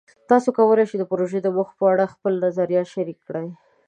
[0.29, 3.47] تاسو کولی شئ د پروژې د موخو په اړه خپلې نظریات شریک کړئ.